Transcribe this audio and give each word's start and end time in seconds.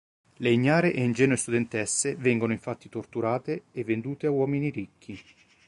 Le 0.37 0.49
ignare 0.49 0.91
e 0.93 1.03
ingenue 1.03 1.37
studentesse 1.37 2.15
vengono 2.15 2.53
infatti 2.53 2.89
torturate 2.89 3.65
e 3.71 3.83
vendute 3.83 4.25
a 4.25 4.31
uomini 4.31 4.71
ricchi. 4.71 5.21